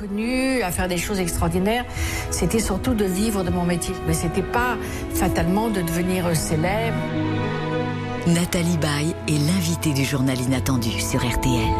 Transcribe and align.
connu, 0.00 0.62
à 0.62 0.70
faire 0.70 0.88
des 0.88 0.96
choses 0.96 1.20
extraordinaires. 1.20 1.84
C'était 2.30 2.58
surtout 2.58 2.94
de 2.94 3.04
vivre 3.04 3.44
de 3.44 3.50
mon 3.50 3.64
métier. 3.64 3.94
Mais 4.06 4.14
c'était 4.14 4.42
pas 4.42 4.76
fatalement 5.14 5.68
de 5.68 5.82
devenir 5.82 6.34
célèbre. 6.34 6.96
Nathalie 8.26 8.78
Baye 8.78 9.14
est 9.28 9.38
l'invitée 9.46 9.92
du 9.92 10.04
journal 10.04 10.38
inattendu 10.40 10.90
sur 11.00 11.20
RTL. 11.20 11.74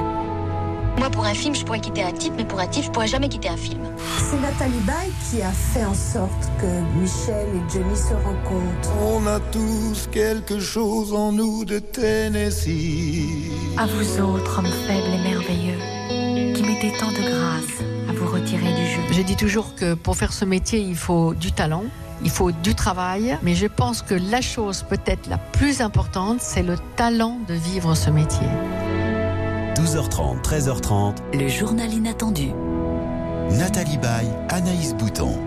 Moi, 0.98 1.08
pour 1.08 1.24
un 1.24 1.32
film, 1.32 1.54
je 1.54 1.64
pourrais 1.64 1.80
quitter 1.80 2.02
un 2.02 2.12
type, 2.12 2.34
mais 2.36 2.44
pour 2.44 2.60
un 2.60 2.66
type, 2.66 2.84
je 2.84 2.90
pourrais 2.90 3.06
jamais 3.06 3.28
quitter 3.28 3.48
un 3.48 3.56
film. 3.56 3.80
C'est 4.18 4.40
Nathalie 4.40 4.84
Baye 4.84 5.12
qui 5.30 5.40
a 5.40 5.50
fait 5.50 5.84
en 5.84 5.94
sorte 5.94 6.50
que 6.60 7.00
Michel 7.00 7.46
et 7.54 7.72
Jenny 7.72 7.96
se 7.96 8.12
rencontrent. 8.12 8.90
On 9.00 9.26
a 9.26 9.40
tous 9.40 10.08
quelque 10.12 10.58
chose 10.60 11.14
en 11.14 11.32
nous 11.32 11.64
de 11.64 11.78
Tennessee. 11.78 13.50
À 13.78 13.86
vous 13.86 14.20
autres, 14.20 14.58
hommes 14.58 14.66
faibles 14.86 15.14
et 15.14 15.22
merveilleux, 15.22 16.54
qui 16.54 16.62
mettez 16.64 16.92
tant 16.98 17.12
de 17.12 17.22
grâce 17.22 17.99
retirer 18.40 18.72
du 18.72 18.86
jeu. 18.86 19.00
Je 19.12 19.22
dis 19.22 19.36
toujours 19.36 19.74
que 19.74 19.94
pour 19.94 20.16
faire 20.16 20.32
ce 20.32 20.44
métier, 20.44 20.80
il 20.80 20.96
faut 20.96 21.34
du 21.34 21.52
talent. 21.52 21.84
Il 22.22 22.30
faut 22.30 22.52
du 22.52 22.74
travail, 22.74 23.38
mais 23.42 23.54
je 23.54 23.66
pense 23.66 24.02
que 24.02 24.14
la 24.14 24.42
chose 24.42 24.84
peut-être 24.88 25.26
la 25.28 25.38
plus 25.38 25.80
importante, 25.80 26.40
c'est 26.40 26.62
le 26.62 26.76
talent 26.96 27.38
de 27.48 27.54
vivre 27.54 27.94
ce 27.94 28.10
métier. 28.10 28.46
12h30, 29.76 30.42
13h30. 30.42 31.14
Le 31.32 31.48
journal 31.48 31.90
inattendu. 31.90 32.48
Nathalie 33.52 33.96
Baye, 33.96 34.28
Anaïs 34.50 34.94
Bouton. 34.94 35.38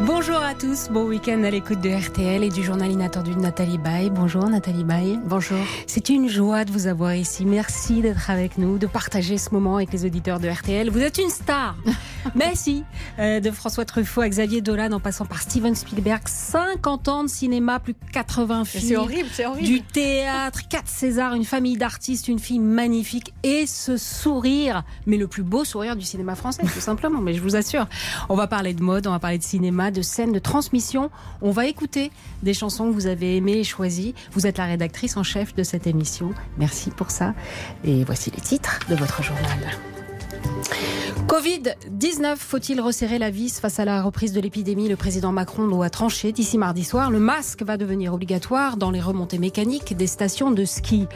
Bonjour 0.00 0.36
à 0.36 0.54
tous, 0.54 0.88
bon 0.90 1.06
week-end 1.06 1.44
à 1.44 1.50
l'écoute 1.50 1.80
de 1.80 1.88
RTL 1.88 2.42
et 2.42 2.48
du 2.48 2.62
journal 2.62 2.90
inattendu 2.90 3.34
de 3.34 3.40
Nathalie 3.40 3.78
Baye. 3.78 4.10
Bonjour 4.10 4.46
Nathalie 4.48 4.84
Baye. 4.84 5.20
Bonjour. 5.24 5.58
C'est 5.86 6.08
une 6.08 6.28
joie 6.28 6.64
de 6.64 6.72
vous 6.72 6.88
avoir 6.88 7.14
ici. 7.14 7.46
Merci 7.46 8.02
d'être 8.02 8.28
avec 8.28 8.58
nous, 8.58 8.76
de 8.76 8.86
partager 8.86 9.38
ce 9.38 9.50
moment 9.54 9.76
avec 9.76 9.92
les 9.92 10.04
auditeurs 10.04 10.40
de 10.40 10.48
RTL. 10.48 10.90
Vous 10.90 10.98
êtes 10.98 11.18
une 11.18 11.30
star. 11.30 11.76
Mais 12.34 12.54
si, 12.54 12.84
euh, 13.18 13.40
de 13.40 13.50
François 13.50 13.84
Truffaut 13.84 14.20
à 14.20 14.28
Xavier 14.28 14.60
Dolan 14.60 14.92
en 14.92 15.00
passant 15.00 15.24
par 15.24 15.42
Steven 15.42 15.74
Spielberg, 15.74 16.22
50 16.26 17.08
ans 17.08 17.24
de 17.24 17.28
cinéma, 17.28 17.80
plus 17.80 17.92
de 17.92 17.98
80 18.12 18.64
films. 18.64 18.84
C'est 18.84 18.96
horrible, 18.96 19.28
c'est 19.32 19.46
horrible. 19.46 19.66
Du 19.66 19.82
théâtre, 19.82 20.66
4 20.68 20.88
Césars, 20.88 21.34
une 21.34 21.44
famille 21.44 21.76
d'artistes, 21.76 22.28
une 22.28 22.38
fille 22.38 22.58
magnifique 22.58 23.32
et 23.42 23.66
ce 23.66 23.96
sourire, 23.96 24.84
mais 25.06 25.16
le 25.16 25.26
plus 25.26 25.42
beau 25.42 25.64
sourire 25.64 25.96
du 25.96 26.04
cinéma 26.04 26.34
français, 26.34 26.62
tout 26.62 26.80
simplement. 26.80 27.20
Mais 27.20 27.34
je 27.34 27.40
vous 27.40 27.56
assure, 27.56 27.86
on 28.28 28.34
va 28.34 28.46
parler 28.46 28.74
de 28.74 28.82
mode, 28.82 29.06
on 29.06 29.10
va 29.10 29.18
parler 29.18 29.38
de 29.38 29.44
cinéma, 29.44 29.90
de 29.90 30.02
scène, 30.02 30.32
de 30.32 30.38
transmission. 30.38 31.10
On 31.42 31.50
va 31.50 31.66
écouter 31.66 32.10
des 32.42 32.54
chansons 32.54 32.88
que 32.88 32.94
vous 32.94 33.06
avez 33.06 33.36
aimées 33.36 33.58
et 33.58 33.64
choisies. 33.64 34.14
Vous 34.32 34.46
êtes 34.46 34.58
la 34.58 34.66
rédactrice 34.66 35.16
en 35.16 35.22
chef 35.22 35.54
de 35.54 35.62
cette 35.62 35.86
émission. 35.86 36.32
Merci 36.58 36.90
pour 36.90 37.10
ça. 37.10 37.34
Et 37.84 38.04
voici 38.04 38.30
les 38.30 38.40
titres 38.40 38.80
de 38.88 38.94
votre 38.94 39.22
journal. 39.22 39.93
Covid-19, 41.26 42.36
faut-il 42.36 42.80
resserrer 42.80 43.18
la 43.18 43.30
vis 43.30 43.58
face 43.58 43.80
à 43.80 43.84
la 43.84 44.02
reprise 44.02 44.32
de 44.32 44.40
l'épidémie? 44.40 44.88
Le 44.88 44.96
président 44.96 45.32
Macron 45.32 45.66
doit 45.66 45.90
trancher 45.90 46.32
d'ici 46.32 46.58
mardi 46.58 46.84
soir. 46.84 47.10
Le 47.10 47.18
masque 47.18 47.62
va 47.62 47.76
devenir 47.76 48.14
obligatoire 48.14 48.76
dans 48.76 48.90
les 48.90 49.00
remontées 49.00 49.38
mécaniques 49.38 49.96
des 49.96 50.06
stations 50.06 50.50
de 50.50 50.64
ski. 50.64 51.06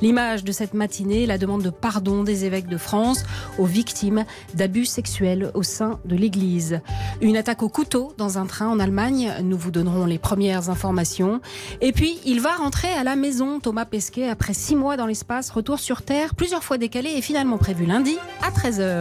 L'image 0.00 0.42
de 0.42 0.52
cette 0.52 0.74
matinée, 0.74 1.26
la 1.26 1.38
demande 1.38 1.62
de 1.62 1.70
pardon 1.70 2.24
des 2.24 2.44
évêques 2.44 2.66
de 2.66 2.76
France 2.76 3.24
aux 3.58 3.66
victimes 3.66 4.24
d'abus 4.54 4.86
sexuels 4.86 5.52
au 5.54 5.62
sein 5.62 6.00
de 6.04 6.16
l'Église. 6.16 6.80
Une 7.20 7.36
attaque 7.36 7.62
au 7.62 7.68
couteau 7.68 8.14
dans 8.16 8.38
un 8.38 8.46
train 8.46 8.68
en 8.68 8.80
Allemagne, 8.80 9.32
nous 9.44 9.58
vous 9.58 9.70
donnerons 9.70 10.06
les 10.06 10.18
premières 10.18 10.70
informations. 10.70 11.40
Et 11.80 11.92
puis, 11.92 12.18
il 12.24 12.40
va 12.40 12.56
rentrer 12.56 12.92
à 12.94 13.04
la 13.04 13.16
maison, 13.16 13.60
Thomas 13.60 13.84
Pesquet, 13.84 14.28
après 14.28 14.54
six 14.54 14.74
mois 14.74 14.96
dans 14.96 15.06
l'espace, 15.06 15.50
retour 15.50 15.78
sur 15.78 16.02
Terre, 16.02 16.34
plusieurs 16.34 16.64
fois 16.64 16.78
décalé 16.78 17.10
et 17.10 17.22
finalement 17.22 17.58
prévu 17.58 17.86
lundi 17.86 18.16
à 18.42 18.50
13h. 18.50 18.97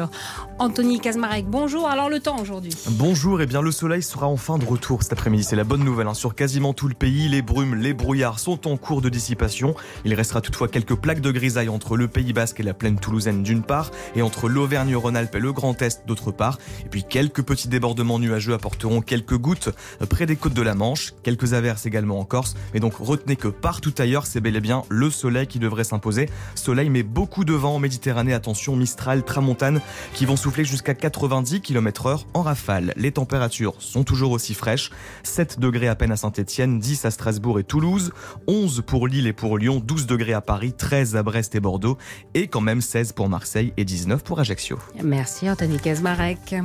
Anthony 0.60 1.00
Kazmarek, 1.00 1.46
bonjour. 1.48 1.88
Alors 1.88 2.10
le 2.10 2.20
temps 2.20 2.38
aujourd'hui 2.40 2.72
Bonjour, 2.92 3.42
et 3.42 3.46
bien 3.46 3.62
le 3.62 3.72
soleil 3.72 4.02
sera 4.02 4.28
enfin 4.28 4.58
de 4.58 4.66
retour 4.66 5.04
cet 5.04 5.14
après-midi. 5.14 5.44
C'est 5.44 5.56
la 5.56 5.64
bonne 5.64 5.84
nouvelle. 5.84 6.08
hein. 6.08 6.14
Sur 6.14 6.36
quasiment 6.36 6.74
tout 6.74 6.88
le 6.88 6.94
pays, 6.94 7.30
les 7.30 7.42
brumes, 7.42 7.76
les 7.76 7.94
brouillards 7.94 8.40
sont 8.40 8.68
en 8.68 8.78
cours 8.78 9.02
de 9.02 9.10
dissipation. 9.10 9.76
Il 10.06 10.14
restera 10.14 10.42
toutefois 10.42 10.68
quelques 10.68 10.96
plaques 10.96 11.22
de 11.22 11.32
grisaille 11.32 11.70
entre 11.70 11.96
le 11.98 12.08
Pays 12.08 12.34
Basque 12.34 12.60
et 12.60 12.64
la 12.64 12.74
plaine 12.74 13.00
toulousaine 13.00 13.44
d'une 13.44 13.62
part, 13.64 13.92
et 14.16 14.22
entre 14.22 14.50
l'Auvergne-Rhône-Alpes 14.50 15.36
et 15.36 15.40
le 15.40 15.54
Grand 15.54 15.80
Est 15.82 16.08
d'autre 16.08 16.32
part. 16.32 16.58
Et 16.86 16.90
puis 16.90 17.04
quelques 17.04 17.44
petits 17.44 17.68
débordements 17.68 18.20
nuageux 18.20 18.54
apporteront 18.54 19.02
quelques 19.02 19.38
gouttes 19.38 19.70
près 20.10 20.26
des 20.26 20.36
côtes 20.36 20.54
de 20.54 20.62
la 20.62 20.76
Manche, 20.76 21.14
quelques 21.24 21.54
averses 21.54 21.86
également 21.86 22.20
en 22.20 22.26
Corse. 22.26 22.56
Mais 22.74 22.80
donc 22.80 22.94
retenez 23.00 23.36
que 23.36 23.48
partout 23.48 23.94
ailleurs, 24.00 24.26
c'est 24.26 24.42
bel 24.42 24.56
et 24.56 24.62
bien 24.62 24.84
le 24.90 25.10
soleil 25.10 25.48
qui 25.48 25.60
devrait 25.60 25.84
s'imposer. 25.84 26.30
Soleil 26.56 26.90
mais 26.90 27.04
beaucoup 27.04 27.46
de 27.46 27.54
vent 27.54 27.76
en 27.76 27.80
Méditerranée. 27.80 28.34
Attention, 28.34 28.76
Mistral, 28.76 29.24
Tramontane, 29.24 29.82
qui 30.14 30.26
vont 30.26 30.36
souffler 30.36 30.66
jusqu'à 30.66 30.94
90 30.94 31.62
km 31.62 32.06
heure 32.08 32.26
en 32.34 32.42
rafale. 32.42 32.94
Les 32.96 33.12
températures 33.12 33.76
sont 33.80 34.04
toujours 34.04 34.32
aussi 34.32 34.54
fraîches. 34.54 34.92
7 35.24 35.60
degrés 35.60 35.88
à 35.88 35.96
peine 35.96 36.12
à 36.12 36.18
Saint-Etienne, 36.18 36.80
10 36.80 37.06
à 37.06 37.12
Strasbourg 37.12 37.60
et 37.60 37.64
Toulouse, 37.64 38.12
11 38.48 38.84
pour 38.86 39.08
Lille 39.08 39.28
et 39.28 39.34
pour 39.34 39.58
Lyon, 39.58 39.82
12 39.84 40.06
degrés 40.06 40.34
à 40.34 40.42
Paris, 40.42 40.74
13 40.74 41.16
à 41.16 41.24
Brest 41.24 41.56
et 41.56 41.60
Bordeaux, 41.60 41.98
et 42.34 42.48
quand 42.48 42.62
même 42.62 42.82
16 42.82 43.14
pour 43.14 43.30
Marseille 43.30 43.74
et 43.78 43.86
19 43.86 44.24
pour 44.24 44.40
Ajaccio. 44.40 44.80
Merci 45.04 45.50
Anthony 45.50 45.78
Kazmarek. 45.78 46.56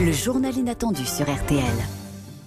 Le 0.00 0.12
journal 0.12 0.56
inattendu 0.56 1.04
sur 1.04 1.24
RTL. 1.24 2.03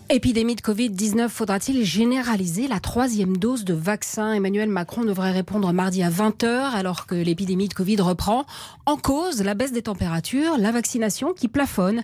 Épidémie 0.10 0.56
de 0.56 0.62
Covid-19, 0.62 1.28
faudra-t-il 1.28 1.84
généraliser 1.84 2.70
la 2.70 2.80
troisième 2.80 3.36
dose 3.36 3.66
de 3.66 3.74
vaccin? 3.74 4.32
Emmanuel 4.32 4.70
Macron 4.70 5.04
devrait 5.04 5.34
répondre 5.34 5.74
mardi 5.74 6.02
à 6.02 6.10
20h 6.10 6.48
alors 6.48 7.08
que 7.08 7.16
l'épidémie 7.16 7.68
de 7.68 7.74
Covid 7.74 8.00
reprend. 8.00 8.46
En 8.86 8.96
cause, 8.96 9.44
la 9.44 9.54
baisse 9.54 9.74
des 9.74 9.82
températures, 9.82 10.58
la 10.58 10.72
vaccination 10.72 11.34
qui 11.34 11.50
plafonne 11.50 12.04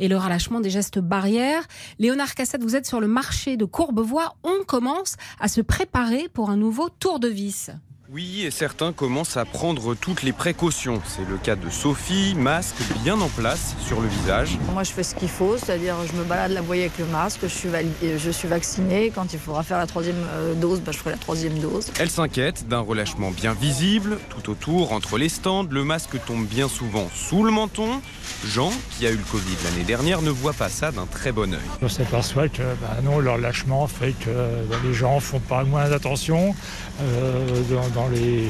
et 0.00 0.08
le 0.08 0.16
relâchement 0.16 0.58
des 0.58 0.70
gestes 0.70 0.98
barrières. 0.98 1.62
Léonard 2.00 2.34
Cassette, 2.34 2.64
vous 2.64 2.74
êtes 2.74 2.86
sur 2.86 2.98
le 2.98 3.06
marché 3.06 3.56
de 3.56 3.64
Courbevoie. 3.64 4.34
On 4.42 4.64
commence 4.66 5.14
à 5.38 5.46
se 5.46 5.60
préparer 5.60 6.28
pour 6.32 6.50
un 6.50 6.56
nouveau 6.56 6.88
tour 6.88 7.20
de 7.20 7.28
vis. 7.28 7.70
Oui, 8.14 8.44
et 8.44 8.52
certains 8.52 8.92
commencent 8.92 9.36
à 9.36 9.44
prendre 9.44 9.96
toutes 9.96 10.22
les 10.22 10.32
précautions. 10.32 11.02
C'est 11.04 11.28
le 11.28 11.36
cas 11.36 11.56
de 11.56 11.68
Sophie, 11.68 12.36
masque 12.36 12.76
bien 13.02 13.20
en 13.20 13.26
place 13.26 13.74
sur 13.84 14.00
le 14.00 14.06
visage. 14.06 14.56
Moi, 14.72 14.84
je 14.84 14.92
fais 14.92 15.02
ce 15.02 15.16
qu'il 15.16 15.28
faut, 15.28 15.58
c'est-à-dire 15.58 15.96
je 16.06 16.16
me 16.16 16.22
balade 16.22 16.52
la 16.52 16.60
voie 16.60 16.76
avec 16.76 16.96
le 16.96 17.06
masque, 17.06 17.40
je 17.42 17.48
suis, 17.48 17.68
validée, 17.68 18.16
je 18.16 18.30
suis 18.30 18.46
vaccinée. 18.46 19.10
Quand 19.12 19.32
il 19.32 19.40
faudra 19.40 19.64
faire 19.64 19.78
la 19.78 19.88
troisième 19.88 20.24
euh, 20.30 20.54
dose, 20.54 20.80
bah, 20.80 20.92
je 20.92 20.98
ferai 20.98 21.10
la 21.10 21.16
troisième 21.16 21.58
dose. 21.58 21.90
Elle 21.98 22.08
s'inquiète 22.08 22.68
d'un 22.68 22.78
relâchement 22.78 23.32
bien 23.32 23.52
visible. 23.52 24.18
Tout 24.28 24.48
autour, 24.48 24.92
entre 24.92 25.18
les 25.18 25.28
stands, 25.28 25.66
le 25.68 25.82
masque 25.82 26.16
tombe 26.24 26.46
bien 26.46 26.68
souvent 26.68 27.08
sous 27.12 27.42
le 27.42 27.50
menton. 27.50 28.00
Jean, 28.46 28.70
qui 28.92 29.08
a 29.08 29.10
eu 29.10 29.16
le 29.16 29.24
Covid 29.32 29.56
l'année 29.64 29.84
dernière, 29.84 30.22
ne 30.22 30.30
voit 30.30 30.52
pas 30.52 30.68
ça 30.68 30.92
d'un 30.92 31.06
très 31.06 31.32
bon 31.32 31.52
œil. 31.52 31.60
On 31.82 31.88
s'aperçoit 31.88 32.48
que 32.48 32.62
bah 32.80 32.96
non, 33.02 33.18
leur 33.18 33.38
lâchement 33.38 33.88
fait 33.88 34.12
que 34.12 34.30
bah, 34.70 34.76
les 34.84 34.94
gens 34.94 35.18
font 35.18 35.40
pas 35.40 35.64
moins 35.64 35.90
attention 35.90 36.54
euh, 37.02 37.62
dans, 37.70 37.88
dans 37.88 38.03
les, 38.08 38.48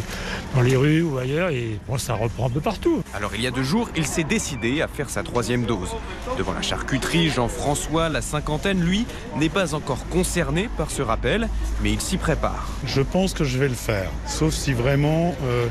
dans 0.55 0.61
les 0.63 0.77
rues 0.77 1.03
ou 1.03 1.19
ailleurs 1.19 1.51
et 1.51 1.79
bon, 1.89 1.99
ça 1.99 2.15
reprend 2.15 2.47
un 2.47 2.51
peu 2.51 2.61
partout. 2.61 3.03
Alors 3.15 3.33
il 3.35 3.43
y 3.43 3.47
a 3.47 3.51
deux 3.51 3.63
jours, 3.63 3.89
il 3.97 4.07
s'est 4.07 4.25
décidé 4.25 4.83
à 4.83 4.89
faire 4.89 5.11
sa 5.11 5.23
troisième 5.23 5.65
dose. 5.65 5.91
Devant 6.39 6.53
la 6.53 6.63
charcuterie, 6.63 7.31
Jean-François, 7.31 8.09
la 8.09 8.23
cinquantaine, 8.23 8.81
lui, 8.81 9.07
n'est 9.37 9.49
pas 9.49 9.75
encore 9.75 10.07
concerné 10.09 10.69
par 10.77 10.91
ce 10.91 11.03
rappel, 11.03 11.49
mais 11.83 11.93
il 11.93 12.01
s'y 12.01 12.17
prépare. 12.17 12.69
Je 12.87 13.03
pense 13.03 13.35
que 13.35 13.45
je 13.45 13.59
vais 13.59 13.69
le 13.69 13.75
faire, 13.75 14.11
sauf 14.27 14.53
si 14.55 14.73
vraiment 14.73 15.35
euh, 15.45 15.67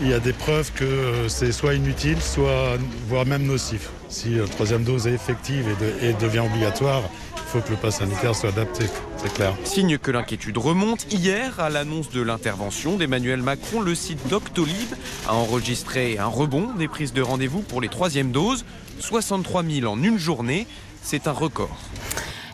il 0.00 0.08
y 0.08 0.14
a 0.14 0.20
des 0.20 0.32
preuves 0.32 0.72
que 0.72 0.84
euh, 0.84 1.28
c'est 1.28 1.52
soit 1.52 1.74
inutile, 1.74 2.20
soit 2.20 2.76
voire 3.08 3.26
même 3.26 3.44
nocif. 3.44 3.90
Si 4.08 4.30
la 4.30 4.46
troisième 4.48 4.82
dose 4.82 5.06
est 5.06 5.12
effective 5.12 5.66
et, 5.68 5.84
de- 5.84 6.10
et 6.10 6.12
devient 6.14 6.40
obligatoire, 6.40 7.02
faut 7.50 7.60
que 7.60 7.70
le 7.70 7.76
pass 7.76 7.98
sanitaire 7.98 8.36
soit 8.36 8.50
adapté, 8.50 8.84
c'est 9.16 9.34
clair. 9.34 9.56
Signe 9.64 9.98
que 9.98 10.12
l'inquiétude 10.12 10.56
remonte, 10.56 11.12
hier, 11.12 11.58
à 11.58 11.68
l'annonce 11.68 12.10
de 12.10 12.22
l'intervention 12.22 12.96
d'Emmanuel 12.96 13.42
Macron, 13.42 13.80
le 13.80 13.96
site 13.96 14.20
Doctolib 14.28 14.94
a 15.26 15.34
enregistré 15.34 16.16
un 16.18 16.26
rebond 16.26 16.72
des 16.78 16.86
prises 16.86 17.12
de 17.12 17.22
rendez-vous 17.22 17.62
pour 17.62 17.80
les 17.80 17.88
troisièmes 17.88 18.30
doses. 18.30 18.64
63 19.00 19.64
000 19.64 19.92
en 19.92 20.00
une 20.00 20.16
journée, 20.16 20.68
c'est 21.02 21.26
un 21.26 21.32
record. 21.32 21.76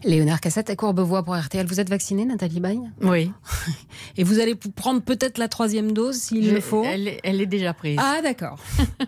Léonard 0.04 0.40
Cassette 0.40 0.70
à 0.70 0.76
Courbevoie 0.76 1.22
pour 1.22 1.36
RTL. 1.36 1.66
Vous 1.66 1.80
êtes 1.80 1.88
vaccinée, 1.90 2.24
Nathalie 2.24 2.60
Baye 2.60 2.80
Oui. 3.02 3.32
Et 4.16 4.24
vous 4.24 4.40
allez 4.40 4.54
prendre 4.54 5.00
peut-être 5.02 5.38
la 5.38 5.48
troisième 5.48 5.92
dose 5.92 6.16
s'il 6.16 6.52
le 6.52 6.60
faut? 6.60 6.84
Elle, 6.84 7.08
est- 7.08 7.20
elle 7.24 7.40
est 7.40 7.46
déjà 7.46 7.72
prise. 7.74 7.98
Ah 8.02 8.20
d'accord. 8.22 8.58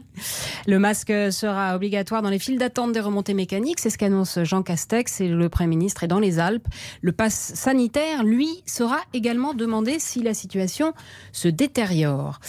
le 0.67 0.79
masque 0.79 1.13
sera 1.31 1.75
obligatoire 1.77 2.23
dans 2.23 2.31
les 2.31 2.39
files 2.39 2.59
d'attente 2.59 2.93
des 2.93 3.01
remontées 3.01 3.35
mécaniques, 3.35 3.81
c'est 3.81 3.91
ce 3.91 3.99
qu'annonce 3.99 4.39
Jean 4.43 4.63
Castex 4.63 5.21
et 5.21 5.29
le 5.29 5.49
Premier 5.49 5.69
ministre 5.69 6.05
est 6.05 6.09
dans 6.09 6.19
les 6.21 6.39
Alpes. 6.39 6.67
Le 7.03 7.13
pass 7.13 7.53
sanitaire, 7.55 8.25
lui, 8.25 8.49
sera 8.67 8.99
également 9.15 9.55
demandé 9.55 9.99
si 9.99 10.23
la 10.23 10.35
situation 10.35 10.93
se 11.33 11.49
détériore. 11.49 12.41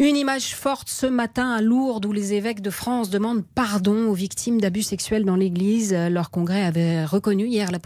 Une 0.00 0.16
image 0.16 0.54
forte 0.54 0.88
ce 0.88 1.04
matin 1.04 1.50
à 1.50 1.60
Lourdes 1.60 2.06
où 2.06 2.12
les 2.12 2.32
évêques 2.32 2.62
de 2.62 2.70
France 2.70 3.10
demandent 3.10 3.44
pardon 3.54 4.08
aux 4.08 4.14
victimes 4.14 4.58
d'abus 4.58 4.80
sexuels 4.80 5.26
dans 5.26 5.36
l'Église. 5.36 5.92
Leur 5.92 6.30
congrès 6.30 6.62
avait 6.62 7.04
reconnu 7.04 7.46
hier 7.46 7.70
la, 7.70 7.78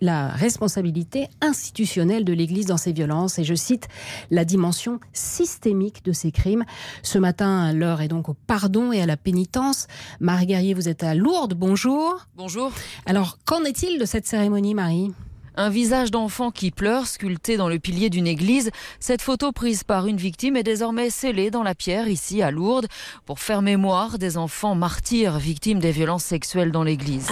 la 0.00 0.28
responsabilité 0.30 1.28
institutionnelle 1.40 2.24
de 2.24 2.32
l'Église 2.32 2.66
dans 2.66 2.76
ces 2.76 2.90
violences 2.90 3.38
et 3.38 3.44
je 3.44 3.54
cite 3.54 3.86
la 4.32 4.44
dimension 4.44 4.98
systémique 5.12 6.04
de 6.04 6.10
ces 6.10 6.32
crimes. 6.32 6.64
Ce 7.04 7.18
matin, 7.18 7.72
l'heure 7.72 8.00
est 8.00 8.08
donc 8.08 8.28
au 8.28 8.34
pardon 8.34 8.90
et 8.90 9.00
à 9.00 9.06
la 9.06 9.16
pénitence. 9.16 9.86
Marie 10.18 10.46
Guerrier, 10.46 10.74
vous 10.74 10.88
êtes 10.88 11.04
à 11.04 11.14
Lourdes. 11.14 11.54
Bonjour. 11.54 12.26
Bonjour. 12.34 12.72
Alors, 13.06 13.38
qu'en 13.44 13.62
est-il 13.62 14.00
de 14.00 14.06
cette 14.06 14.26
cérémonie, 14.26 14.74
Marie? 14.74 15.12
Un 15.56 15.70
visage 15.70 16.10
d'enfant 16.10 16.50
qui 16.50 16.70
pleure, 16.70 17.06
sculpté 17.06 17.56
dans 17.56 17.68
le 17.68 17.78
pilier 17.78 18.10
d'une 18.10 18.26
église. 18.26 18.70
Cette 18.98 19.22
photo 19.22 19.52
prise 19.52 19.84
par 19.84 20.06
une 20.06 20.16
victime 20.16 20.56
est 20.56 20.62
désormais 20.62 21.10
scellée 21.10 21.50
dans 21.50 21.62
la 21.62 21.74
pierre 21.74 22.08
ici 22.08 22.42
à 22.42 22.50
Lourdes 22.50 22.86
pour 23.26 23.40
faire 23.40 23.62
mémoire 23.62 24.18
des 24.18 24.36
enfants 24.36 24.74
martyrs 24.74 25.38
victimes 25.38 25.78
des 25.78 25.92
violences 25.92 26.24
sexuelles 26.24 26.72
dans 26.72 26.84
l'église. 26.84 27.28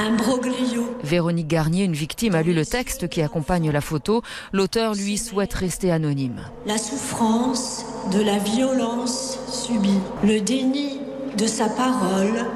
Véronique 1.02 1.48
Garnier, 1.48 1.84
une 1.84 1.94
victime, 1.94 2.34
a 2.34 2.42
lu 2.42 2.52
le 2.52 2.66
texte 2.66 3.08
qui 3.08 3.22
accompagne 3.22 3.70
la 3.70 3.80
photo. 3.80 4.22
L'auteur, 4.52 4.94
lui, 4.94 5.18
souhaite 5.18 5.54
rester 5.54 5.90
anonyme. 5.90 6.40
La 6.66 6.78
souffrance 6.78 7.84
de 8.12 8.20
la 8.20 8.38
violence 8.38 9.38
subie, 9.48 10.00
le 10.22 10.40
déni 10.40 11.00
de 11.36 11.46
sa 11.46 11.68
parole. 11.68 12.46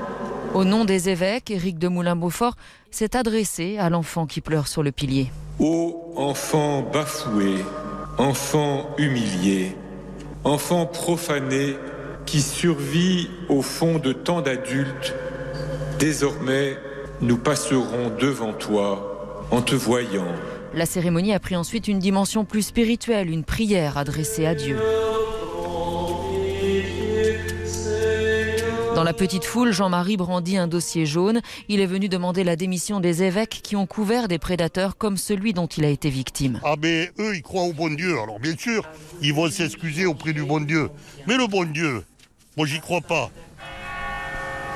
Au 0.54 0.64
nom 0.64 0.84
des 0.84 1.08
évêques, 1.08 1.50
Éric 1.50 1.78
de 1.78 1.88
Moulin-Beaufort 1.88 2.56
s'est 2.90 3.16
adressé 3.16 3.78
à 3.78 3.88
l'enfant 3.88 4.26
qui 4.26 4.40
pleure 4.40 4.68
sur 4.68 4.82
le 4.82 4.92
pilier. 4.92 5.30
Ô 5.62 6.12
enfant 6.16 6.82
bafoué, 6.82 7.54
enfant 8.18 8.90
humilié, 8.98 9.76
enfant 10.42 10.86
profané 10.86 11.76
qui 12.26 12.42
survit 12.42 13.30
au 13.48 13.62
fond 13.62 14.00
de 14.00 14.12
tant 14.12 14.40
d'adultes, 14.40 15.14
désormais 16.00 16.76
nous 17.20 17.38
passerons 17.38 18.10
devant 18.18 18.52
toi 18.52 19.46
en 19.52 19.62
te 19.62 19.76
voyant. 19.76 20.26
La 20.74 20.84
cérémonie 20.84 21.32
a 21.32 21.38
pris 21.38 21.54
ensuite 21.54 21.86
une 21.86 22.00
dimension 22.00 22.44
plus 22.44 22.62
spirituelle, 22.62 23.30
une 23.30 23.44
prière 23.44 23.98
adressée 23.98 24.46
à 24.46 24.56
Dieu. 24.56 24.78
Dans 28.94 29.04
la 29.04 29.14
petite 29.14 29.44
foule, 29.44 29.72
Jean-Marie 29.72 30.18
brandit 30.18 30.58
un 30.58 30.68
dossier 30.68 31.06
jaune. 31.06 31.40
Il 31.68 31.80
est 31.80 31.86
venu 31.86 32.10
demander 32.10 32.44
la 32.44 32.56
démission 32.56 33.00
des 33.00 33.22
évêques 33.22 33.60
qui 33.62 33.74
ont 33.74 33.86
couvert 33.86 34.28
des 34.28 34.38
prédateurs 34.38 34.98
comme 34.98 35.16
celui 35.16 35.54
dont 35.54 35.66
il 35.66 35.84
a 35.86 35.88
été 35.88 36.10
victime. 36.10 36.60
Ah 36.62 36.74
mais 36.80 37.10
eux, 37.18 37.34
ils 37.34 37.42
croient 37.42 37.62
au 37.62 37.72
bon 37.72 37.94
Dieu. 37.94 38.18
Alors 38.20 38.38
bien 38.38 38.54
sûr, 38.56 38.86
ils 39.22 39.32
vont 39.32 39.50
s'excuser 39.50 40.04
auprès 40.04 40.34
du 40.34 40.44
bon 40.44 40.60
Dieu. 40.60 40.90
Mais 41.26 41.36
le 41.38 41.46
bon 41.46 41.64
Dieu, 41.64 42.04
moi 42.56 42.66
j'y 42.66 42.80
crois 42.80 43.00
pas. 43.00 43.30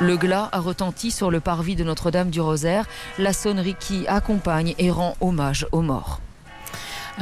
Le 0.00 0.16
glas 0.16 0.48
a 0.52 0.60
retenti 0.60 1.10
sur 1.10 1.30
le 1.30 1.40
parvis 1.40 1.76
de 1.76 1.84
Notre-Dame 1.84 2.30
du 2.30 2.40
Rosaire, 2.40 2.86
la 3.18 3.32
sonnerie 3.32 3.76
qui 3.78 4.06
accompagne 4.06 4.74
et 4.78 4.90
rend 4.90 5.16
hommage 5.20 5.66
aux 5.72 5.82
morts. 5.82 6.20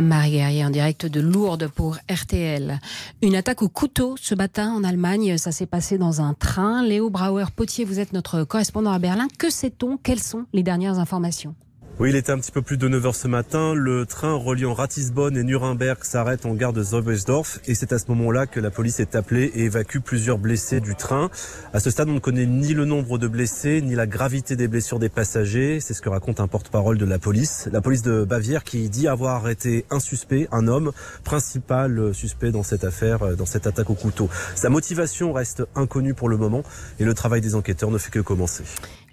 Marie 0.02 0.32
Guerrier 0.32 0.64
en 0.64 0.70
direct 0.70 1.06
de 1.06 1.20
Lourdes 1.20 1.68
pour 1.68 1.98
RTL. 2.10 2.80
Une 3.22 3.36
attaque 3.36 3.62
au 3.62 3.68
couteau 3.68 4.16
ce 4.20 4.34
matin 4.34 4.72
en 4.72 4.82
Allemagne. 4.82 5.38
Ça 5.38 5.52
s'est 5.52 5.66
passé 5.66 5.98
dans 5.98 6.20
un 6.20 6.34
train. 6.34 6.82
Léo 6.82 7.10
Brauer-Potier, 7.10 7.84
vous 7.84 8.00
êtes 8.00 8.12
notre 8.12 8.44
correspondant 8.44 8.92
à 8.92 8.98
Berlin. 8.98 9.28
Que 9.38 9.50
sait-on? 9.50 9.96
Quelles 9.96 10.22
sont 10.22 10.46
les 10.52 10.62
dernières 10.62 10.98
informations? 10.98 11.54
Oui, 12.00 12.10
il 12.10 12.16
était 12.16 12.32
un 12.32 12.38
petit 12.38 12.50
peu 12.50 12.60
plus 12.60 12.76
de 12.76 12.88
9h 12.88 13.14
ce 13.14 13.28
matin. 13.28 13.72
Le 13.72 14.04
train 14.04 14.34
reliant 14.34 14.74
Ratisbonne 14.74 15.36
et 15.36 15.44
Nuremberg 15.44 16.02
s'arrête 16.02 16.44
en 16.44 16.54
gare 16.54 16.72
de 16.72 16.82
Zobelsdorf 16.82 17.60
et 17.66 17.76
c'est 17.76 17.92
à 17.92 18.00
ce 18.00 18.06
moment-là 18.08 18.46
que 18.46 18.58
la 18.58 18.72
police 18.72 18.98
est 18.98 19.14
appelée 19.14 19.52
et 19.54 19.66
évacue 19.66 19.98
plusieurs 19.98 20.38
blessés 20.38 20.80
du 20.80 20.96
train. 20.96 21.30
À 21.72 21.78
ce 21.78 21.90
stade, 21.90 22.08
on 22.08 22.14
ne 22.14 22.18
connaît 22.18 22.46
ni 22.46 22.74
le 22.74 22.84
nombre 22.84 23.16
de 23.16 23.28
blessés 23.28 23.80
ni 23.80 23.94
la 23.94 24.08
gravité 24.08 24.56
des 24.56 24.66
blessures 24.66 24.98
des 24.98 25.08
passagers. 25.08 25.78
C'est 25.78 25.94
ce 25.94 26.02
que 26.02 26.08
raconte 26.08 26.40
un 26.40 26.48
porte-parole 26.48 26.98
de 26.98 27.04
la 27.04 27.20
police. 27.20 27.68
La 27.70 27.80
police 27.80 28.02
de 28.02 28.24
Bavière 28.24 28.64
qui 28.64 28.88
dit 28.88 29.06
avoir 29.06 29.36
arrêté 29.36 29.84
un 29.90 30.00
suspect, 30.00 30.48
un 30.50 30.66
homme, 30.66 30.90
principal 31.22 32.12
suspect 32.12 32.50
dans 32.50 32.64
cette 32.64 32.82
affaire, 32.82 33.36
dans 33.36 33.46
cette 33.46 33.68
attaque 33.68 33.90
au 33.90 33.94
couteau. 33.94 34.28
Sa 34.56 34.68
motivation 34.68 35.32
reste 35.32 35.62
inconnue 35.76 36.14
pour 36.14 36.28
le 36.28 36.38
moment 36.38 36.64
et 36.98 37.04
le 37.04 37.14
travail 37.14 37.40
des 37.40 37.54
enquêteurs 37.54 37.92
ne 37.92 37.98
fait 37.98 38.10
que 38.10 38.18
commencer. 38.18 38.64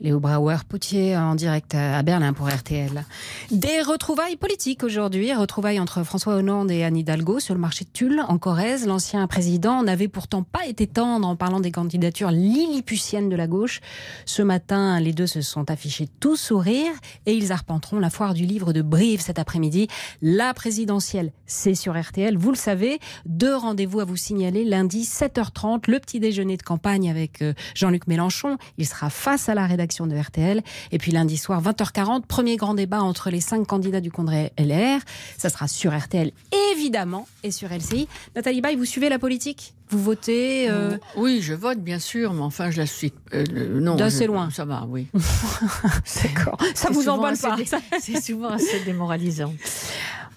Léo 0.02 0.20
Brauer-Potier 0.20 1.16
en 1.16 1.36
direct 1.36 1.76
à 1.76 2.02
Berlin 2.02 2.34
pour 2.34 2.50
RTL. 2.50 3.06
Des 3.52 3.84
retrouvailles 3.84 4.36
politiques 4.36 4.84
aujourd'hui, 4.84 5.32
retrouvailles 5.32 5.80
entre 5.80 6.04
François 6.04 6.36
Hollande 6.38 6.72
et 6.72 6.84
Anne 6.84 6.98
Hidalgo 6.98 7.40
sur 7.40 7.54
le 7.54 7.60
marché 7.60 7.86
de 7.86 7.92
Tulle 7.92 8.24
en 8.28 8.40
Corrèze. 8.40 8.88
L'ancien 8.88 9.28
président 9.28 9.84
n'avait 9.84 10.08
pourtant 10.08 10.42
pas 10.42 10.66
été 10.66 10.88
tendre 10.88 11.28
en 11.28 11.36
parlant 11.36 11.60
des 11.60 11.72
candidatures 11.72 12.32
lilliputiennes 12.32 13.30
de 13.30 13.36
la 13.36 13.46
gauche. 13.46 13.80
Ce 14.26 14.42
matin, 14.42 15.00
les 15.00 15.14
deux 15.14 15.28
se 15.28 15.42
sont 15.42 15.70
affichés 15.70 16.10
tout 16.20 16.36
sourire 16.36 16.92
et 17.28 17.36
ils 17.36 17.52
arpenteront 17.52 18.00
la 18.00 18.10
foire 18.10 18.34
du 18.34 18.48
livre 18.48 18.74
de 18.74 18.82
Brive 18.82 19.22
cet 19.22 19.38
après-midi. 19.38 19.88
La 20.24 20.56
présidentielle, 20.56 21.32
c'est 21.46 21.76
sur 21.76 22.00
RTL, 22.00 22.38
vous 22.38 22.50
le 22.50 22.58
savez. 22.58 23.00
Deux 23.28 23.56
rendez-vous 23.56 24.00
à 24.00 24.06
vous 24.06 24.18
signaler 24.18 24.66
lundi 24.66 25.04
7h30, 25.04 25.92
le 25.92 26.00
petit 26.00 26.20
déjeuner 26.20 26.58
de 26.58 26.64
campagne 26.64 27.08
avec 27.08 27.44
euh, 27.44 27.54
Jean-Luc 27.76 28.08
Mélenchon. 28.08 28.58
Il 28.80 28.88
sera 28.88 29.12
face 29.12 29.48
à 29.48 29.54
la 29.54 29.68
rédaction 29.68 29.91
de 30.00 30.16
RTL. 30.16 30.62
Et 30.92 30.98
puis 30.98 31.12
lundi 31.12 31.38
soir, 31.38 31.62
20h40, 31.62 32.26
premier 32.26 32.56
grand 32.56 32.74
débat 32.74 33.02
entre 33.02 33.30
les 33.30 33.42
cinq 33.42 33.68
candidats 33.68 34.02
du 34.02 34.12
congrès 34.12 34.54
LR. 34.58 35.00
Ça 35.38 35.50
sera 35.50 35.68
sur 35.68 35.98
RTL, 35.98 36.32
évidemment, 36.74 37.28
et 37.44 37.52
sur 37.52 37.70
LCI. 37.70 38.08
Nathalie 38.36 38.62
Baye, 38.62 38.76
vous 38.76 38.86
suivez 38.86 39.10
la 39.10 39.20
politique? 39.20 39.74
Vous 39.90 40.02
votez 40.02 40.70
euh 40.70 40.98
Oui, 41.18 41.42
je 41.42 41.54
vote 41.54 41.80
bien 41.80 42.00
sûr, 42.00 42.34
mais 42.34 42.42
enfin 42.42 42.72
je 42.72 42.78
la 42.78 42.86
suis. 42.86 43.12
Euh, 43.34 43.44
non, 43.82 43.96
d'assez 43.96 44.26
loin. 44.26 44.50
Ça 44.50 44.64
va, 44.64 44.86
oui. 44.88 45.08
D'accord. 46.24 46.58
Ça 46.74 46.90
vous 46.92 47.10
emballe 47.10 47.38
pas. 47.38 47.58
C'est 48.00 48.22
souvent 48.22 48.50
assez 48.52 48.80
démoralisant. 48.86 49.54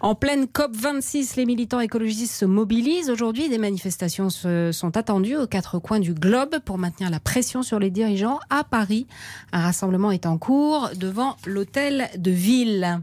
En 0.04 0.14
pleine 0.14 0.44
COP26, 0.44 1.38
les 1.38 1.46
militants 1.46 1.80
écologistes 1.80 2.34
se 2.34 2.44
mobilisent. 2.44 3.08
Aujourd'hui, 3.08 3.48
des 3.48 3.56
manifestations 3.56 4.28
sont 4.28 4.96
attendues 4.98 5.38
aux 5.38 5.46
quatre 5.46 5.78
coins 5.78 5.98
du 5.98 6.12
globe 6.12 6.58
pour 6.62 6.76
maintenir 6.76 7.08
la 7.08 7.20
pression 7.20 7.62
sur 7.62 7.78
les 7.78 7.88
dirigeants. 7.88 8.38
À 8.50 8.64
Paris, 8.64 9.06
un 9.52 9.62
rassemblement 9.62 10.10
est 10.10 10.26
en 10.26 10.36
cours 10.36 10.90
devant 10.94 11.36
l'hôtel 11.46 12.10
de 12.18 12.30
ville. 12.30 13.00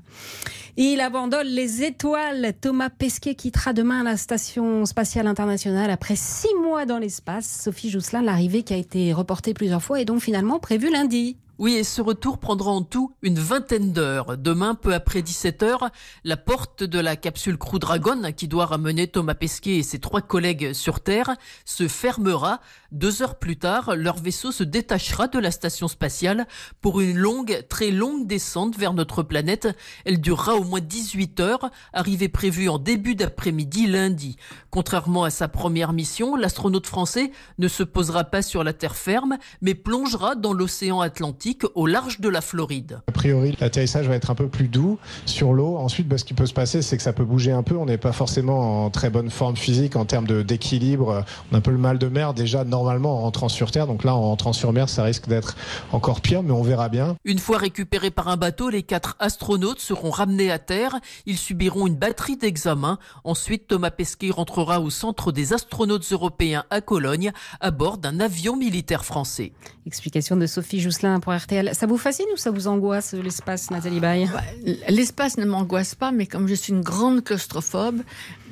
Il 0.77 1.01
abandonne 1.01 1.47
les 1.47 1.81
étoiles. 1.81 2.53
Thomas 2.61 2.91
Pesquet 2.91 3.33
quittera 3.33 3.73
demain 3.73 4.03
la 4.03 4.15
station 4.15 4.85
spatiale 4.85 5.25
internationale 5.25 5.89
après 5.89 6.15
six 6.15 6.53
mois 6.61 6.85
dans 6.85 6.99
l'espace. 6.99 7.61
Sophie 7.63 7.89
Jousselin, 7.89 8.21
l'arrivée 8.21 8.61
qui 8.61 8.75
a 8.75 8.77
été 8.77 9.11
reportée 9.11 9.55
plusieurs 9.55 9.81
fois 9.81 9.99
est 9.99 10.05
donc 10.05 10.21
finalement 10.21 10.59
prévue 10.59 10.91
lundi. 10.91 11.35
Oui, 11.61 11.75
et 11.75 11.83
ce 11.83 12.01
retour 12.01 12.39
prendra 12.39 12.71
en 12.71 12.81
tout 12.81 13.13
une 13.21 13.37
vingtaine 13.37 13.93
d'heures. 13.93 14.35
Demain, 14.35 14.73
peu 14.73 14.95
après 14.95 15.21
17 15.21 15.61
heures, 15.61 15.91
la 16.23 16.35
porte 16.35 16.83
de 16.83 16.97
la 16.97 17.15
capsule 17.15 17.59
Crew 17.59 17.77
Dragon, 17.77 18.19
qui 18.35 18.47
doit 18.47 18.65
ramener 18.65 19.05
Thomas 19.05 19.35
Pesquet 19.35 19.75
et 19.75 19.83
ses 19.83 19.99
trois 19.99 20.21
collègues 20.21 20.73
sur 20.73 21.01
Terre, 21.01 21.35
se 21.63 21.87
fermera. 21.87 22.61
Deux 22.91 23.21
heures 23.21 23.37
plus 23.37 23.57
tard, 23.57 23.95
leur 23.95 24.17
vaisseau 24.17 24.51
se 24.51 24.63
détachera 24.63 25.27
de 25.27 25.37
la 25.37 25.51
station 25.51 25.87
spatiale 25.87 26.47
pour 26.81 26.99
une 26.99 27.15
longue, 27.15 27.63
très 27.69 27.91
longue 27.91 28.25
descente 28.25 28.75
vers 28.75 28.95
notre 28.95 29.21
planète. 29.21 29.67
Elle 30.03 30.19
durera 30.19 30.55
au 30.55 30.63
moins 30.63 30.81
18 30.81 31.39
heures, 31.41 31.69
arrivée 31.93 32.27
prévue 32.27 32.69
en 32.69 32.79
début 32.79 33.13
d'après-midi 33.13 33.85
lundi. 33.85 34.35
Contrairement 34.71 35.25
à 35.25 35.29
sa 35.29 35.47
première 35.47 35.93
mission, 35.93 36.35
l'astronaute 36.35 36.87
français 36.87 37.31
ne 37.59 37.67
se 37.67 37.83
posera 37.83 38.23
pas 38.23 38.41
sur 38.41 38.63
la 38.63 38.73
terre 38.73 38.95
ferme, 38.95 39.37
mais 39.61 39.75
plongera 39.75 40.33
dans 40.33 40.53
l'océan 40.53 41.01
Atlantique 41.01 41.50
au 41.75 41.87
large 41.87 42.19
de 42.19 42.29
la 42.29 42.41
Floride. 42.41 43.01
A 43.07 43.11
priori, 43.11 43.55
l'atterrissage 43.59 44.07
va 44.07 44.15
être 44.15 44.31
un 44.31 44.35
peu 44.35 44.47
plus 44.47 44.67
doux 44.67 44.97
sur 45.25 45.53
l'eau. 45.53 45.77
Ensuite, 45.77 46.07
bah, 46.07 46.17
ce 46.17 46.25
qui 46.25 46.33
peut 46.33 46.45
se 46.45 46.53
passer, 46.53 46.81
c'est 46.81 46.97
que 46.97 47.03
ça 47.03 47.13
peut 47.13 47.25
bouger 47.25 47.51
un 47.51 47.63
peu. 47.63 47.75
On 47.75 47.85
n'est 47.85 47.97
pas 47.97 48.11
forcément 48.11 48.85
en 48.85 48.89
très 48.89 49.09
bonne 49.09 49.29
forme 49.29 49.55
physique 49.55 49.95
en 49.95 50.05
termes 50.05 50.27
d'équilibre. 50.43 51.23
On 51.51 51.55
a 51.55 51.57
un 51.57 51.61
peu 51.61 51.71
le 51.71 51.77
mal 51.77 51.97
de 51.97 52.07
mer 52.07 52.33
déjà 52.33 52.63
normalement 52.63 53.17
en 53.17 53.21
rentrant 53.21 53.49
sur 53.49 53.71
Terre. 53.71 53.87
Donc 53.87 54.03
là, 54.03 54.15
en 54.15 54.21
rentrant 54.21 54.53
sur 54.53 54.73
mer, 54.73 54.89
ça 54.89 55.03
risque 55.03 55.27
d'être 55.27 55.55
encore 55.91 56.21
pire, 56.21 56.43
mais 56.43 56.51
on 56.51 56.63
verra 56.63 56.89
bien. 56.89 57.15
Une 57.25 57.39
fois 57.39 57.57
récupérés 57.57 58.11
par 58.11 58.27
un 58.27 58.37
bateau, 58.37 58.69
les 58.69 58.83
quatre 58.83 59.15
astronautes 59.19 59.79
seront 59.79 60.11
ramenés 60.11 60.51
à 60.51 60.59
Terre. 60.59 60.99
Ils 61.25 61.37
subiront 61.37 61.87
une 61.87 61.95
batterie 61.95 62.37
d'examens. 62.37 62.99
Ensuite, 63.23 63.67
Thomas 63.67 63.91
Pesquet 63.91 64.31
rentrera 64.31 64.81
au 64.81 64.89
centre 64.89 65.31
des 65.31 65.53
astronautes 65.53 66.11
européens 66.11 66.63
à 66.69 66.81
Cologne 66.81 67.31
à 67.59 67.71
bord 67.71 67.97
d'un 67.97 68.19
avion 68.19 68.55
militaire 68.55 69.05
français. 69.05 69.53
Explication 69.85 70.35
de 70.35 70.45
Sophie 70.45 70.79
Jousselin 70.79 71.19
pour 71.19 71.33
RTL. 71.43 71.71
Ça 71.73 71.85
vous 71.85 71.97
fascine 71.97 72.25
ou 72.33 72.37
ça 72.37 72.51
vous 72.51 72.67
angoisse 72.67 73.13
l'espace, 73.13 73.71
Nathalie 73.71 73.99
Baye? 73.99 74.29
L'espace 74.89 75.37
ne 75.37 75.45
m'angoisse 75.45 75.95
pas, 75.95 76.11
mais 76.11 76.25
comme 76.25 76.47
je 76.47 76.53
suis 76.53 76.73
une 76.73 76.81
grande 76.81 77.23
claustrophobe, 77.23 78.01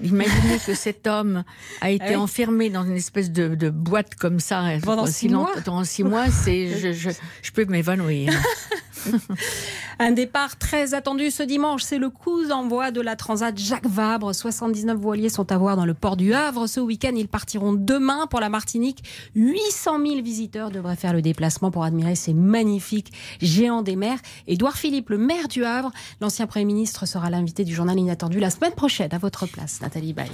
imaginez 0.04 0.60
que 0.66 0.74
cet 0.74 1.08
homme 1.08 1.44
a 1.82 1.90
été 1.92 2.14
ah 2.14 2.20
enfermé 2.20 2.70
dans 2.70 2.84
une 2.84 2.96
espèce 2.96 3.32
de, 3.32 3.70
boîte 3.70 4.16
comme 4.16 4.40
ça 4.40 4.64
pendant 4.84 5.06
six 5.06 5.30
mois. 5.30 5.52
Pendant 5.66 5.84
six 5.84 6.04
mois, 6.04 6.30
c'est 6.30 6.68
je, 6.68 6.92
je, 6.92 7.10
je 7.42 7.52
peux 7.52 7.66
m'évanouir. 7.66 8.34
Un 10.00 10.12
départ 10.12 10.58
très 10.58 10.94
attendu 10.94 11.30
ce 11.30 11.44
dimanche, 11.44 11.84
c'est 11.84 11.98
le 11.98 12.10
coup 12.10 12.46
d'envoi 12.46 12.92
de 12.92 13.02
la 13.02 13.16
Transat 13.16 13.58
Jacques 13.58 13.88
Vabre. 13.88 14.34
79 14.34 14.98
voiliers 14.98 15.30
sont 15.30 15.52
à 15.52 15.58
voir 15.58 15.76
dans 15.76 15.86
le 15.86 15.94
port 15.94 16.16
du 16.16 16.34
Havre. 16.34 16.68
Ce 16.68 16.80
week-end, 16.80 17.12
ils 17.16 17.28
partiront 17.28 17.74
demain 17.74 18.28
pour 18.28 18.40
la 18.40 18.50
Martinique. 18.50 19.04
800 19.36 20.00
000 20.06 20.22
visiteurs 20.22 20.72
devraient 20.72 20.96
faire 20.96 21.14
le 21.14 21.22
déplacement 21.22 21.72
pour 21.72 21.84
admirer 21.84 22.16
ces 22.16 22.34
magnifiques 22.34 23.12
géants 23.42 23.82
des 23.82 23.96
mers. 23.96 24.20
Édouard 24.48 24.78
Philippe, 24.78 25.10
le 25.10 25.18
maire 25.18 25.48
du 25.48 25.66
Havre, 25.66 25.92
l'ancien 26.22 26.48
Premier 26.48 26.66
ministre, 26.66 27.06
sera 27.06 27.30
l'invité 27.30 27.64
du 27.64 27.74
journal 27.74 28.00
Inattendu 28.00 28.40
la 28.40 28.50
semaine 28.50 28.74
prochaine 28.74 29.14
à 29.14 29.18
votre 29.18 29.48
place, 29.48 29.82
Nathalie 29.82 30.14
Baye. 30.14 30.32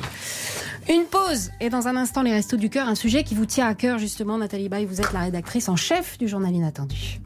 Une 0.90 1.06
pause 1.06 1.50
et 1.60 1.70
dans 1.70 1.88
un 1.88 1.96
instant, 1.96 2.22
les 2.22 2.32
Restos 2.32 2.58
du 2.58 2.70
Cœur, 2.70 2.88
un 2.88 2.96
sujet 2.96 3.24
qui 3.24 3.34
vous 3.34 3.46
tient 3.48 3.68
à 3.68 3.74
cœur 3.74 3.98
justement, 3.98 4.38
Nathalie 4.38 4.70
Baye. 4.70 4.86
Vous 4.86 5.02
êtes 5.02 5.14
la 5.14 5.22
rédactrice 5.22 5.70
en 5.70 5.76
chef 5.76 6.18
du 6.20 6.28
journal 6.28 6.54
Inattendu. 6.54 7.20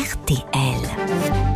RTL. 0.00 1.49